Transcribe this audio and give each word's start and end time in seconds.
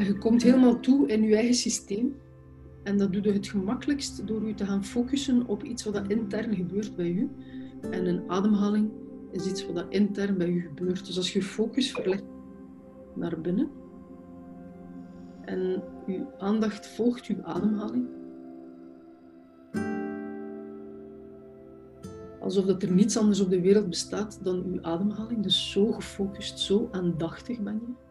En 0.00 0.06
je 0.06 0.18
komt 0.18 0.42
helemaal 0.42 0.80
toe 0.80 1.06
in 1.08 1.22
je 1.22 1.34
eigen 1.34 1.54
systeem. 1.54 2.16
En 2.82 2.98
dat 2.98 3.12
doe 3.12 3.22
je 3.22 3.32
het 3.32 3.48
gemakkelijkst 3.48 4.26
door 4.26 4.46
je 4.46 4.54
te 4.54 4.66
gaan 4.66 4.84
focussen 4.84 5.46
op 5.46 5.62
iets 5.62 5.84
wat 5.84 6.08
intern 6.08 6.54
gebeurt 6.54 6.96
bij 6.96 7.12
je. 7.12 7.26
En 7.90 8.06
een 8.06 8.22
ademhaling 8.26 8.90
is 9.32 9.46
iets 9.46 9.72
wat 9.72 9.86
intern 9.88 10.38
bij 10.38 10.50
je 10.50 10.60
gebeurt. 10.60 11.06
Dus 11.06 11.16
als 11.16 11.32
je 11.32 11.42
focus 11.42 11.92
verlegt 11.92 12.24
naar 13.14 13.40
binnen 13.40 13.70
en 15.44 15.82
je 16.06 16.24
aandacht 16.38 16.86
volgt 16.86 17.26
je 17.26 17.44
ademhaling, 17.44 18.08
alsof 22.40 22.64
dat 22.64 22.82
er 22.82 22.92
niets 22.92 23.16
anders 23.16 23.40
op 23.40 23.50
de 23.50 23.60
wereld 23.60 23.88
bestaat 23.88 24.38
dan 24.42 24.64
uw 24.64 24.82
ademhaling. 24.82 25.42
Dus 25.42 25.70
zo 25.70 25.92
gefocust, 25.92 26.58
zo 26.58 26.88
aandachtig 26.92 27.60
ben 27.60 27.74
je. 27.74 28.08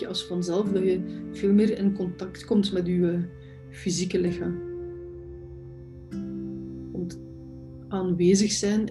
Je 0.00 0.06
als 0.08 0.26
vanzelf 0.26 0.68
dat 0.68 0.82
je 0.82 1.28
veel 1.32 1.52
meer 1.52 1.78
in 1.78 1.94
contact 1.94 2.44
komt 2.44 2.72
met 2.72 2.86
je 2.86 3.10
eh, 3.10 3.18
fysieke 3.70 4.20
lichaam. 4.20 4.58
Want 6.92 7.20
aanwezig 7.88 8.52
zijn 8.52 8.90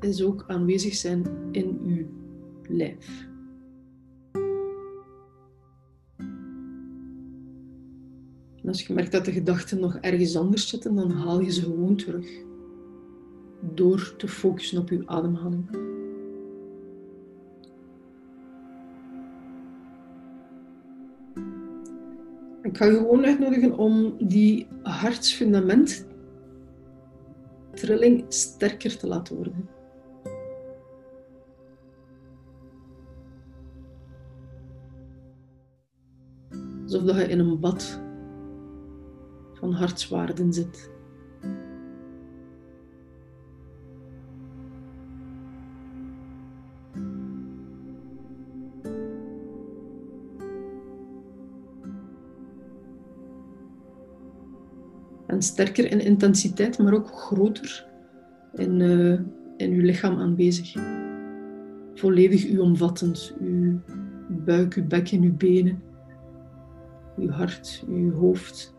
is 0.00 0.22
ook 0.22 0.44
aanwezig 0.46 0.94
zijn 0.94 1.26
in 1.52 1.78
uw 1.86 2.06
lijf. 2.76 3.26
En 8.62 8.74
als 8.74 8.86
je 8.86 8.94
merkt 8.94 9.12
dat 9.12 9.24
de 9.24 9.32
gedachten 9.32 9.80
nog 9.80 9.96
ergens 9.96 10.36
anders 10.36 10.68
zitten, 10.68 10.94
dan 10.94 11.10
haal 11.10 11.40
je 11.40 11.52
ze 11.52 11.62
gewoon 11.62 11.96
terug. 11.96 12.28
Door 13.74 14.14
te 14.16 14.28
focussen 14.28 14.78
op 14.78 14.88
je 14.88 15.02
ademhaling. 15.06 15.87
Ik 22.68 22.76
ga 22.76 22.84
je 22.84 22.96
gewoon 22.96 23.24
uitnodigen 23.24 23.78
om 23.78 24.14
die 24.18 24.66
hartsfundament 24.82 26.06
trilling 27.74 28.24
sterker 28.28 28.98
te 28.98 29.06
laten 29.06 29.36
worden. 29.36 29.68
Alsof 36.82 37.02
dat 37.02 37.16
je 37.16 37.28
in 37.28 37.38
een 37.38 37.60
bad 37.60 38.00
van 39.52 39.72
hartswaarden 39.72 40.52
zit. 40.52 40.90
En 55.38 55.44
sterker 55.44 55.90
in 55.90 56.00
intensiteit, 56.00 56.78
maar 56.78 56.94
ook 56.94 57.08
groter 57.08 57.86
in, 58.54 58.80
uh, 58.80 59.12
in 59.56 59.72
uw 59.72 59.80
lichaam 59.80 60.18
aanwezig. 60.18 60.74
Volledig 61.94 62.48
u 62.48 62.58
omvattend. 62.58 63.34
Uw 63.40 63.80
buik, 64.28 64.74
uw 64.74 64.86
bek 64.86 65.12
en 65.12 65.22
uw 65.22 65.36
benen 65.36 65.82
uw 67.16 67.30
hart, 67.30 67.84
uw 67.88 68.12
hoofd. 68.12 68.74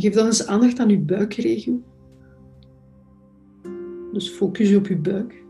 Geef 0.00 0.14
dan 0.14 0.26
eens 0.26 0.46
aandacht 0.46 0.78
aan 0.78 0.88
uw 0.88 1.04
buikregio. 1.04 1.82
Dus 4.12 4.28
focus 4.28 4.68
je 4.68 4.76
op 4.76 4.86
uw 4.86 5.00
buik. 5.00 5.44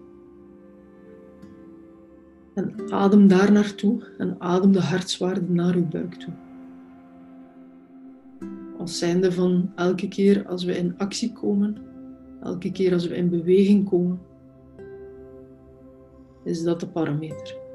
En 2.54 2.92
adem 2.92 3.28
daar 3.28 3.52
naartoe 3.52 4.02
en 4.18 4.40
adem 4.40 4.72
de 4.72 4.80
hartswaarde 4.80 5.52
naar 5.52 5.74
uw 5.74 5.88
buik 5.88 6.14
toe. 6.14 6.32
Als 8.78 8.98
zijnde 8.98 9.32
van 9.32 9.72
elke 9.74 10.08
keer 10.08 10.46
als 10.46 10.64
we 10.64 10.76
in 10.76 10.98
actie 10.98 11.32
komen, 11.32 11.76
elke 12.42 12.72
keer 12.72 12.92
als 12.92 13.06
we 13.06 13.16
in 13.16 13.28
beweging 13.28 13.88
komen, 13.88 14.20
is 16.44 16.62
dat 16.62 16.80
de 16.80 16.88
parameter. 16.88 17.69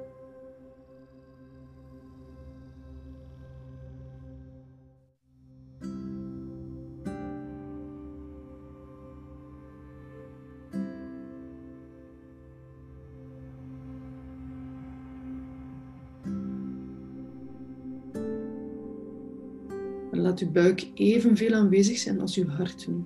Laat 20.15 20.39
uw 20.39 20.51
buik 20.51 20.87
evenveel 20.93 21.53
aanwezig 21.53 21.97
zijn 21.97 22.21
als 22.21 22.37
uw 22.37 22.47
hart 22.47 22.87
nu. 22.87 23.03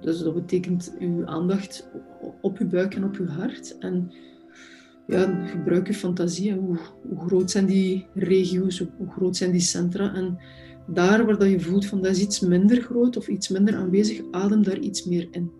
Dus 0.00 0.18
dat 0.18 0.34
betekent 0.34 0.94
uw 0.98 1.26
aandacht 1.26 1.88
op 2.40 2.58
uw 2.58 2.68
buik 2.68 2.94
en 2.94 3.04
op 3.04 3.16
uw 3.16 3.26
hart. 3.26 3.78
En 3.78 4.12
ja, 5.06 5.46
gebruik 5.46 5.86
uw 5.86 5.94
fantasie. 5.94 6.52
Hoe, 6.52 6.78
hoe, 7.08 7.18
groot 7.26 7.50
zijn 7.50 7.66
die 7.66 8.06
regio's? 8.14 8.78
Hoe 8.78 9.10
groot 9.10 9.36
zijn 9.36 9.50
die 9.50 9.60
centra? 9.60 10.14
En 10.14 10.38
daar 10.86 11.26
waar 11.26 11.38
dat 11.38 11.50
je 11.50 11.60
voelt 11.60 11.86
van 11.86 12.02
dat 12.02 12.10
is 12.10 12.20
iets 12.20 12.40
minder 12.40 12.80
groot 12.82 13.16
of 13.16 13.28
iets 13.28 13.48
minder 13.48 13.74
aanwezig, 13.74 14.22
adem 14.30 14.62
daar 14.62 14.78
iets 14.78 15.04
meer 15.04 15.28
in. 15.30 15.50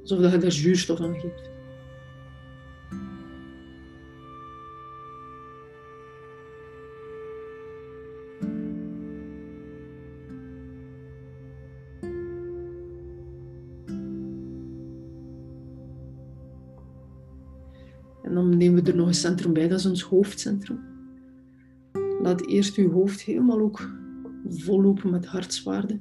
Alsof 0.00 0.18
dat 0.18 0.32
je 0.32 0.38
daar 0.38 0.52
zuurstof 0.52 1.00
aan 1.00 1.14
geeft. 1.14 1.51
Dan 18.48 18.56
nemen 18.56 18.84
we 18.84 18.90
er 18.90 18.96
nog 18.96 19.06
een 19.06 19.14
centrum 19.14 19.52
bij, 19.52 19.68
dat 19.68 19.78
is 19.78 19.86
ons 19.86 20.02
hoofdcentrum. 20.02 20.80
Laat 22.22 22.46
eerst 22.46 22.76
uw 22.76 22.90
hoofd 22.90 23.22
helemaal 23.22 23.60
ook 23.60 23.90
vollopen 24.48 25.10
met 25.10 25.26
hartswaarde. 25.26 25.98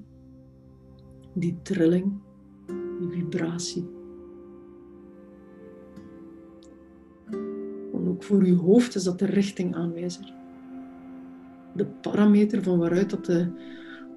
Die 1.33 1.57
trilling, 1.61 2.13
die 2.99 3.09
vibratie. 3.09 3.89
En 7.93 8.07
ook 8.07 8.23
voor 8.23 8.41
uw 8.41 8.57
hoofd 8.57 8.95
is 8.95 9.03
dat 9.03 9.19
de 9.19 9.25
richtingaanwijzer. 9.25 10.33
De 11.75 11.85
parameter 11.85 12.63
van 12.63 12.77
waaruit 12.77 13.09
dat 13.09 13.25
de 13.25 13.47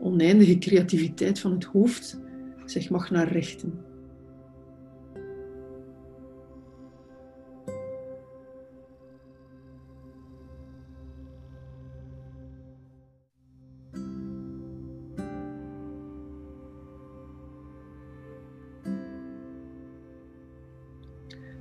oneindige 0.01 0.59
creativiteit 0.59 1.39
van 1.39 1.53
het 1.53 1.65
hoofd 1.65 2.21
zich 2.65 2.91
mag 2.91 3.11
naar 3.11 3.33
richten. 3.33 3.73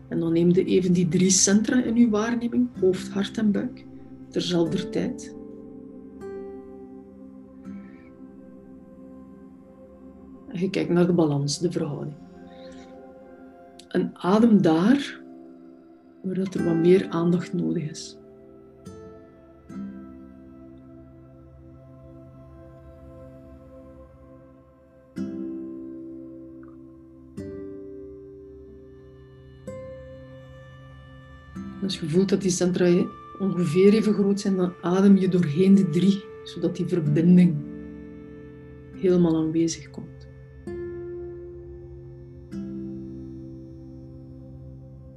En 0.08 0.20
dan 0.20 0.34
neem 0.34 0.50
je 0.50 0.66
even 0.66 0.94
die 0.94 1.08
drie 1.08 1.30
centra 1.30 1.84
in 1.84 1.96
uw 1.96 2.10
waarneming, 2.10 2.68
hoofd, 2.80 3.10
hart 3.10 3.38
en 3.38 3.52
buik, 3.52 3.86
terzelfde 4.30 4.90
tijd. 4.90 5.36
En 10.48 10.60
je 10.60 10.70
kijkt 10.70 10.90
naar 10.90 11.08
de 11.08 11.14
balans, 11.14 11.60
de 11.60 11.72
verhouding. 11.72 12.16
En 13.88 14.12
adem 14.14 14.62
daar 14.62 15.22
waar 16.24 16.38
er 16.38 16.64
wat 16.66 16.76
meer 16.76 17.10
aandacht 17.10 17.54
nodig 17.54 17.90
is. 17.90 18.18
Als 31.84 32.00
je 32.00 32.10
voelt 32.10 32.30
dat 32.30 32.42
die 32.42 32.52
centra 32.52 33.06
ongeveer 33.40 33.94
even 33.94 34.14
groot 34.14 34.40
zijn, 34.40 34.56
dan 34.56 34.74
adem 34.82 35.18
je 35.18 35.28
doorheen 35.28 35.76
de 35.76 35.90
drie, 35.90 36.24
zodat 36.44 36.76
die 36.76 36.86
verbinding 36.86 37.56
helemaal 38.94 39.36
aanwezig 39.36 39.90
komt. 39.90 40.28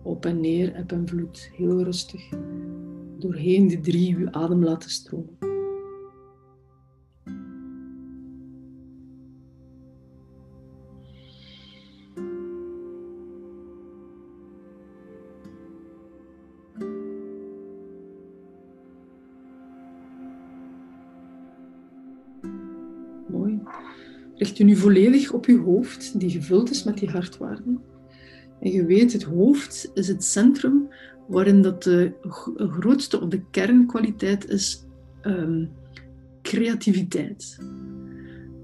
Op 0.02 0.26
en 0.26 0.40
neer, 0.40 0.74
eb 0.74 0.92
en 0.92 1.08
vloed, 1.08 1.50
heel 1.52 1.82
rustig. 1.82 2.28
Doorheen 3.18 3.68
de 3.68 3.80
drie 3.80 4.18
je 4.18 4.32
adem 4.32 4.64
laten 4.64 4.90
stromen. 4.90 5.35
Richt 24.36 24.56
je 24.56 24.64
nu 24.64 24.76
volledig 24.76 25.32
op 25.32 25.46
je 25.46 25.58
hoofd, 25.58 26.20
die 26.20 26.30
gevuld 26.30 26.70
is 26.70 26.84
met 26.84 26.98
die 26.98 27.10
hartwaarden. 27.10 27.80
En 28.60 28.70
je 28.70 28.84
weet, 28.84 29.12
het 29.12 29.22
hoofd 29.22 29.90
is 29.94 30.08
het 30.08 30.24
centrum 30.24 30.88
waarin 31.28 31.62
dat 31.62 31.82
de 31.82 32.12
grootste 32.56 33.20
of 33.20 33.28
de 33.28 33.40
kernkwaliteit 33.50 34.48
is 34.48 34.84
um, 35.22 35.68
creativiteit. 36.42 37.58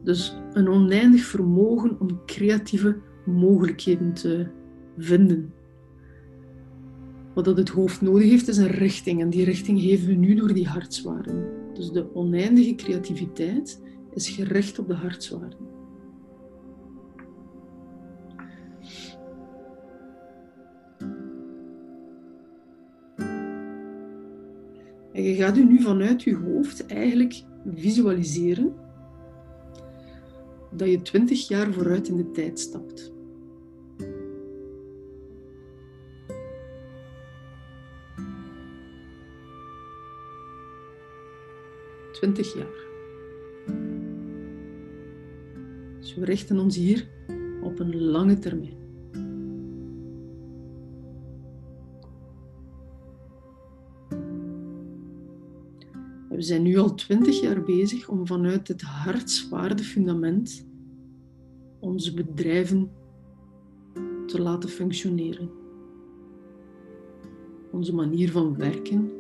Dus 0.05 0.37
een 0.53 0.69
oneindig 0.69 1.25
vermogen 1.25 2.01
om 2.01 2.21
creatieve 2.27 2.97
mogelijkheden 3.27 4.13
te 4.13 4.47
vinden. 4.99 5.53
Wat 7.35 7.45
dat 7.45 7.57
het 7.57 7.69
hoofd 7.69 8.01
nodig 8.01 8.29
heeft, 8.29 8.49
is 8.49 8.57
een 8.57 8.67
richting. 8.67 9.21
En 9.21 9.31
die 9.31 9.45
richting 9.45 9.81
geven 9.81 10.07
we 10.07 10.15
nu 10.15 10.35
door 10.35 10.55
die 10.55 10.69
hartswaarden. 10.69 11.47
Dus 11.75 11.91
de 11.91 12.15
oneindige 12.15 12.75
creativiteit 12.75 13.82
is 14.15 14.29
gericht 14.29 14.79
op 14.79 14.87
de 14.87 14.95
hartswaarden. 14.95 15.59
En 25.13 25.23
je 25.23 25.35
gaat 25.35 25.57
u 25.57 25.65
nu 25.65 25.83
vanuit 25.83 26.23
je 26.23 26.37
hoofd 26.37 26.87
eigenlijk 26.87 27.43
visualiseren 27.75 28.75
dat 30.71 30.91
je 30.91 31.03
twintig 31.03 31.49
jaar 31.49 31.73
vooruit 31.73 32.09
in 32.09 32.17
de 32.17 32.31
tijd 32.31 32.61
stapt. 32.61 33.13
Twintig 42.13 42.55
jaar. 42.55 42.92
Dus 46.13 46.21
we 46.21 46.27
richten 46.27 46.59
ons 46.59 46.77
hier 46.77 47.09
op 47.63 47.79
een 47.79 48.03
lange 48.03 48.39
termijn. 48.39 48.77
We 56.29 56.43
zijn 56.43 56.63
nu 56.63 56.77
al 56.77 56.95
twintig 56.95 57.41
jaar 57.41 57.63
bezig 57.63 58.09
om 58.09 58.27
vanuit 58.27 58.69
het 58.69 58.83
hartswaardefundament 58.83 60.67
onze 61.81 62.15
bedrijven 62.15 62.91
te 64.27 64.43
laten 64.43 64.69
functioneren. 64.69 65.51
Onze 67.71 67.95
manier 67.95 68.31
van 68.31 68.57
werken, 68.57 69.11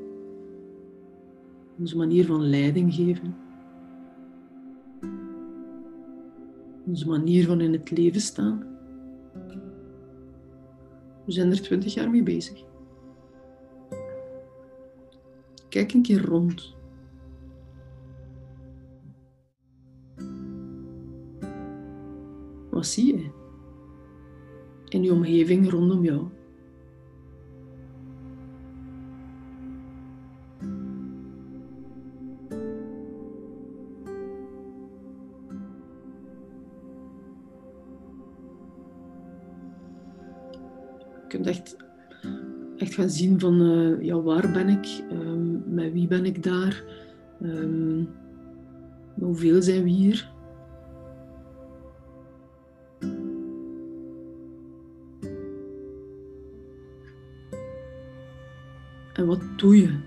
onze 1.79 1.97
manier 1.97 2.27
van 2.27 2.49
leiding 2.49 2.95
geven, 2.95 3.42
onze 6.93 7.09
manier 7.09 7.47
van 7.47 7.61
in 7.61 7.73
het 7.73 7.91
leven 7.91 8.21
staan. 8.21 8.67
We 11.25 11.33
zijn 11.33 11.51
er 11.51 11.63
twintig 11.63 11.95
jaar 11.95 12.11
mee 12.11 12.23
bezig. 12.23 12.65
Kijk 15.69 15.93
een 15.93 16.03
keer 16.03 16.25
rond. 16.25 16.75
Wat 22.71 22.87
zie 22.87 23.17
je 23.17 23.31
in 24.89 25.03
je 25.03 25.13
omgeving 25.13 25.71
rondom 25.71 26.05
jou? 26.05 26.29
Kunt 41.33 41.47
echt, 41.47 41.77
echt 42.77 42.95
gaan 42.95 43.11
zien 43.11 43.41
van 43.41 43.63
uh, 43.63 44.03
ja, 44.03 44.21
waar 44.21 44.53
ben 44.53 44.69
ik, 44.69 45.05
um, 45.13 45.63
met 45.67 45.93
wie 45.93 46.07
ben 46.07 46.25
ik 46.25 46.43
daar, 46.43 46.85
um, 47.43 48.09
hoeveel 49.15 49.63
zijn 49.63 49.83
we 49.83 49.89
hier. 49.89 50.31
En 59.13 59.27
wat 59.27 59.43
doe 59.57 59.77
je? 59.77 60.01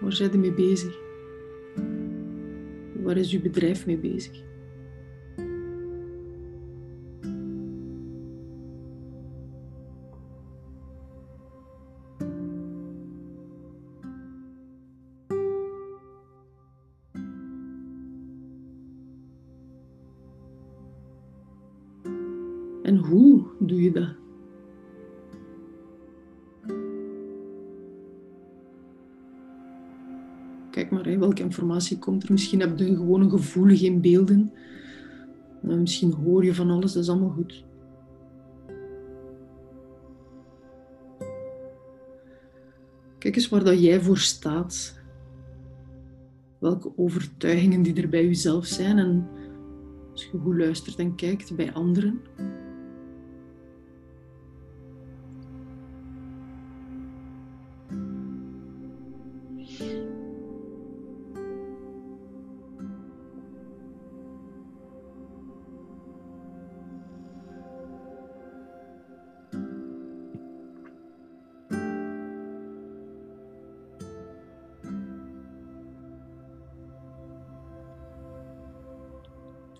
Waar 0.00 0.12
zijn 0.12 0.32
je 0.32 0.38
mee 0.38 0.54
bezig? 0.54 0.98
Waar 3.02 3.16
is 3.16 3.30
je 3.30 3.40
bedrijf 3.40 3.86
mee 3.86 3.98
bezig? 3.98 4.42
Kijk 30.78 30.90
maar, 30.90 31.18
welke 31.18 31.42
informatie 31.42 31.98
komt 31.98 32.22
er. 32.22 32.32
Misschien 32.32 32.60
heb 32.60 32.78
je 32.78 32.96
gewoon 32.96 33.20
een 33.20 33.30
gevoel, 33.30 33.76
geen 33.76 34.00
beelden. 34.00 34.52
Eh, 35.62 35.76
misschien 35.76 36.12
hoor 36.12 36.44
je 36.44 36.54
van 36.54 36.70
alles, 36.70 36.92
dat 36.92 37.02
is 37.02 37.08
allemaal 37.08 37.30
goed. 37.30 37.64
Kijk 43.18 43.36
eens 43.36 43.48
waar 43.48 43.64
dat 43.64 43.82
jij 43.82 44.00
voor 44.00 44.18
staat. 44.18 45.00
Welke 46.58 46.92
overtuigingen 46.96 47.82
die 47.82 48.02
er 48.02 48.08
bij 48.08 48.24
jezelf 48.24 48.66
zijn 48.66 48.98
en 48.98 49.28
als 50.12 50.24
je 50.24 50.38
goed 50.38 50.56
luistert 50.56 50.98
en 50.98 51.14
kijkt 51.14 51.56
bij 51.56 51.72
anderen. 51.72 52.20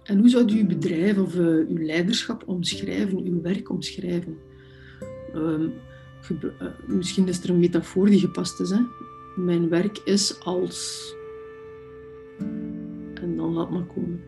En 0.09 0.19
hoe 0.19 0.29
zou 0.29 0.53
u 0.53 0.59
uw 0.59 0.67
bedrijf 0.67 1.19
of 1.19 1.35
uh, 1.35 1.47
uw 1.47 1.77
leiderschap 1.77 2.43
omschrijven, 2.47 3.25
uw 3.25 3.41
werk 3.41 3.71
omschrijven? 3.71 4.39
Um, 5.35 5.73
uh, 6.31 6.69
misschien 6.87 7.29
is 7.29 7.43
er 7.43 7.51
een 7.51 7.59
metafoor 7.59 8.07
die 8.07 8.21
gepast 8.21 8.61
is. 8.61 8.71
Hè? 8.71 8.81
Mijn 9.37 9.69
werk 9.69 9.99
is 9.99 10.41
als. 10.41 11.15
En 13.15 13.37
dan 13.37 13.53
laat 13.53 13.71
maar 13.71 13.87
komen. 13.87 14.21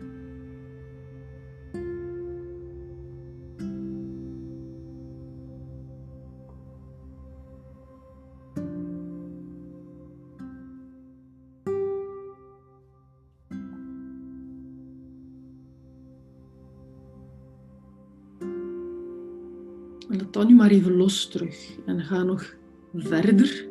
Laat 20.11 20.33
dat 20.33 20.47
nu 20.47 20.55
maar 20.55 20.69
even 20.69 20.95
los 20.95 21.27
terug. 21.27 21.77
En 21.85 22.01
ga 22.01 22.23
nog 22.23 22.55
verder. 22.93 23.67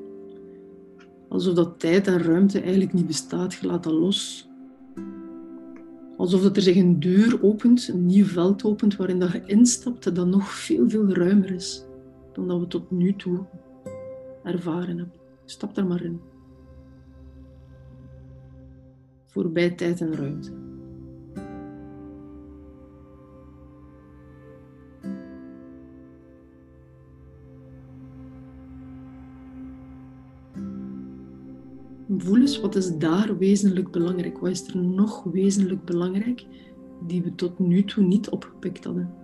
Alsof 1.29 1.55
dat 1.55 1.81
tijd 1.81 2.07
en 2.07 2.23
ruimte 2.23 2.61
eigenlijk 2.61 2.93
niet 2.93 3.07
bestaat. 3.07 3.55
Je 3.55 3.67
laat 3.67 3.83
dat 3.83 3.93
los. 3.93 4.49
Alsof 6.17 6.43
dat 6.43 6.57
er 6.57 6.63
zich 6.63 6.77
een 6.77 7.01
deur 7.01 7.43
opent, 7.43 7.89
een 7.89 8.07
nieuw 8.07 8.25
veld 8.25 8.65
opent 8.65 8.97
waarin 8.97 9.19
dat 9.19 9.33
je 9.33 9.43
instapt 9.47 10.15
dat 10.15 10.27
nog 10.27 10.49
veel, 10.49 10.89
veel 10.89 11.09
ruimer 11.09 11.51
is 11.51 11.85
dan 12.33 12.49
dat 12.49 12.61
we 12.61 12.67
tot 12.67 12.91
nu 12.91 13.17
toe 13.17 13.47
ervaren 14.45 14.99
hebben. 14.99 15.21
Stap 15.45 15.75
daar 15.75 15.87
maar 15.87 16.03
in. 16.03 16.21
Voorbij 19.27 19.71
tijd 19.71 20.01
en 20.01 20.15
ruimte. 20.15 20.70
Voel 32.21 32.41
eens 32.41 32.61
wat 32.61 32.75
is 32.75 32.97
daar 32.97 33.39
wezenlijk 33.39 33.91
belangrijk. 33.91 34.39
Wat 34.39 34.51
is 34.51 34.69
er 34.69 34.77
nog 34.77 35.23
wezenlijk 35.23 35.85
belangrijk 35.85 36.45
die 37.07 37.23
we 37.23 37.35
tot 37.35 37.59
nu 37.59 37.85
toe 37.85 38.05
niet 38.05 38.29
opgepikt 38.29 38.85
hadden? 38.85 39.15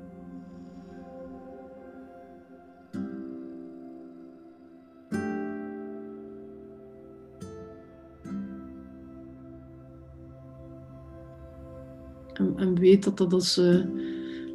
En, 12.57 12.79
weet 12.79 13.05
dat 13.05 13.17
dat 13.17 13.33
als 13.33 13.59
uh, 13.59 13.85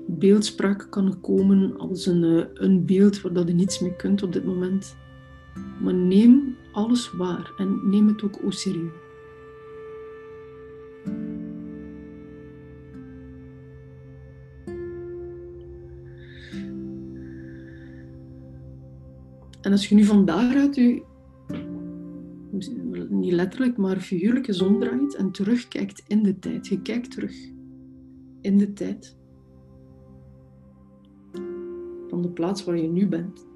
beeldspraak 0.08 0.88
kan 0.90 1.22
komen 1.22 1.78
als 1.78 2.06
een, 2.06 2.24
uh, 2.24 2.44
een 2.54 2.86
beeld 2.86 3.22
waar 3.22 3.34
dat 3.34 3.48
je 3.48 3.54
niets 3.54 3.80
mee 3.80 3.96
kunt 3.96 4.24
op 4.24 4.34
dit 4.34 4.46
moment. 4.46 4.96
Maar 5.82 5.94
neem 5.94 6.56
alles 6.72 7.12
waar 7.12 7.54
en 7.58 7.90
neem 7.90 8.08
het 8.08 8.24
ook 8.24 8.40
serieus. 8.48 8.92
En 19.62 19.72
als 19.72 19.90
je 19.90 19.96
nu 19.96 20.04
van 20.04 20.26
daaruit 20.26 20.76
je, 20.76 21.04
niet 23.10 23.32
letterlijk, 23.32 23.78
maar 23.78 24.00
figuurlijk 24.00 24.46
je 24.46 24.54
zon 24.54 24.80
draait 24.80 25.16
en 25.16 25.32
terugkijkt 25.32 26.04
in 26.08 26.24
de 26.24 26.40
tijd. 26.40 26.68
Je 26.68 26.82
kijkt 26.82 27.12
terug 27.12 27.36
in 28.42 28.58
de 28.58 28.74
tijd. 28.74 29.18
Van 32.08 32.22
de 32.22 32.30
plaats 32.30 32.64
waar 32.64 32.78
je 32.78 32.88
nu 32.88 33.08
bent. 33.08 33.50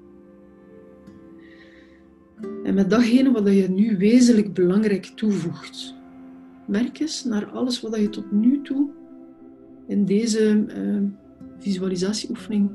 En 2.64 2.74
met 2.74 2.90
datgene 2.90 3.32
wat 3.32 3.46
je 3.46 3.68
nu 3.68 3.96
wezenlijk 3.96 4.54
belangrijk 4.54 5.04
toevoegt. 5.04 5.94
Merk 6.66 6.98
eens 6.98 7.24
naar 7.24 7.46
alles 7.46 7.80
wat 7.80 7.96
je 7.96 8.08
tot 8.08 8.32
nu 8.32 8.62
toe 8.62 8.90
in 9.86 10.04
deze 10.04 10.66
uh, 10.68 11.02
visualisatieoefening 11.58 12.70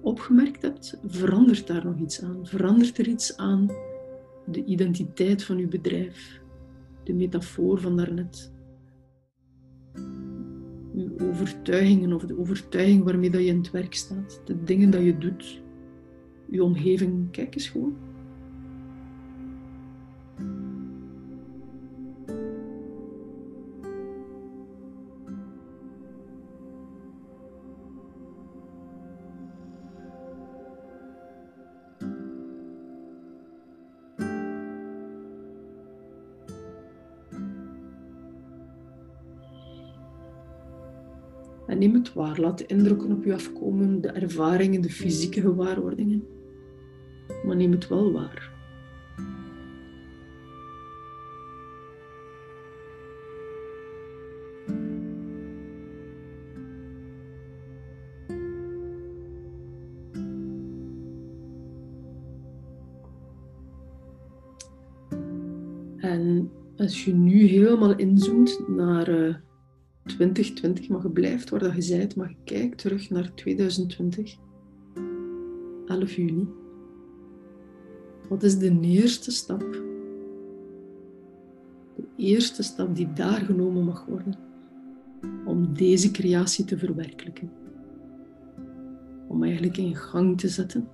opgemerkt 0.00 0.62
hebt. 0.62 0.98
Verandert 1.06 1.66
daar 1.66 1.84
nog 1.84 1.98
iets 1.98 2.22
aan? 2.22 2.46
Verandert 2.46 2.98
er 2.98 3.08
iets 3.08 3.36
aan 3.36 3.70
de 4.46 4.64
identiteit 4.64 5.44
van 5.44 5.56
uw 5.56 5.68
bedrijf? 5.68 6.40
De 7.04 7.12
metafoor 7.12 7.80
van 7.80 7.96
daarnet? 7.96 8.52
Uw 10.94 11.28
overtuigingen 11.28 12.12
of 12.12 12.24
de 12.24 12.38
overtuiging 12.38 13.04
waarmee 13.04 13.30
dat 13.30 13.40
je 13.40 13.46
in 13.46 13.56
het 13.56 13.70
werk 13.70 13.94
staat. 13.94 14.42
De 14.44 14.62
dingen 14.64 14.90
dat 14.90 15.02
je 15.02 15.18
doet. 15.18 15.62
Uw 16.50 16.64
omgeving. 16.64 17.30
Kijk 17.30 17.54
eens 17.54 17.68
gewoon. 17.68 17.96
En 41.70 41.78
neem 41.78 41.94
het 41.94 42.12
waar. 42.12 42.40
Laat 42.40 42.58
de 42.58 42.66
indrukken 42.66 43.12
op 43.12 43.24
je 43.24 43.34
afkomen, 43.34 44.00
de 44.00 44.08
ervaringen, 44.08 44.80
de 44.80 44.90
fysieke 44.90 45.40
gewaarwordingen. 45.40 46.24
Maar 47.44 47.56
neem 47.56 47.70
het 47.72 47.88
wel 47.88 48.12
waar. 48.12 48.52
En 65.96 66.50
als 66.76 67.04
je 67.04 67.14
nu 67.14 67.42
helemaal 67.42 67.96
inzoomt 67.96 68.60
naar 68.68 69.08
uh, 69.08 69.34
2020, 70.10 70.88
maar 70.88 71.02
je 71.02 71.10
blijft 71.10 71.50
waar 71.50 71.60
dat 71.60 71.86
je 71.86 72.08
maar 72.16 72.28
je 72.28 72.36
kijkt 72.44 72.78
terug 72.78 73.10
naar 73.10 73.34
2020, 73.34 74.36
11 75.86 76.12
juni. 76.12 76.48
Wat 78.28 78.42
is 78.42 78.58
de 78.58 78.80
eerste 78.80 79.30
stap? 79.30 79.60
De 81.96 82.06
eerste 82.16 82.62
stap 82.62 82.96
die 82.96 83.12
daar 83.12 83.40
genomen 83.40 83.84
mag 83.84 84.04
worden 84.06 84.34
om 85.44 85.74
deze 85.74 86.10
creatie 86.10 86.64
te 86.64 86.78
verwerkelijken. 86.78 87.50
Om 89.28 89.42
eigenlijk 89.42 89.76
in 89.76 89.96
gang 89.96 90.38
te 90.38 90.48
zetten 90.48 90.88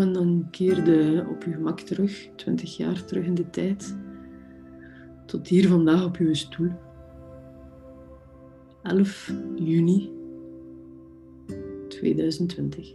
En 0.00 0.12
dan 0.12 0.48
keerde 0.50 1.26
op 1.30 1.44
je 1.44 1.52
gemak 1.52 1.80
terug, 1.80 2.28
20 2.36 2.76
jaar 2.76 3.04
terug 3.04 3.24
in 3.24 3.34
de 3.34 3.50
tijd, 3.50 3.96
tot 5.26 5.48
hier 5.48 5.68
vandaag 5.68 6.04
op 6.04 6.16
je 6.16 6.34
stoel. 6.34 6.70
11 8.82 9.32
juni 9.54 10.10
2020. 11.88 12.94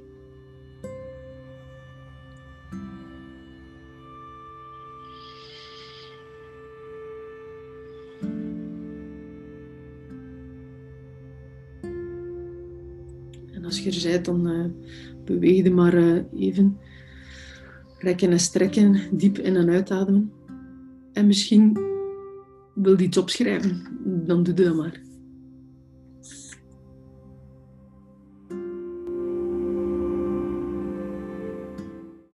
En 13.51 13.65
als 13.65 13.84
je 13.84 13.91
er 13.91 14.12
bent, 14.12 14.25
dan 14.25 14.48
uh, 14.48 14.65
beweeg 15.25 15.63
je 15.63 15.72
maar 15.72 15.93
uh, 15.93 16.24
even 16.34 16.77
Rekken 18.01 18.31
en 18.31 18.39
strekken, 18.39 19.01
diep 19.12 19.38
in- 19.38 19.55
en 19.55 19.70
uitademen. 19.70 20.31
En 21.13 21.27
misschien 21.27 21.79
wil 22.74 22.98
je 22.98 23.03
iets 23.03 23.17
opschrijven, 23.17 23.81
dan 24.25 24.43
doe 24.43 24.53
dat 24.53 24.75
maar. 24.75 25.01